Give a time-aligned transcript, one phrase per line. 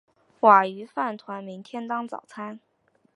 [0.39, 2.59] 鲑鱼饭团明天当早餐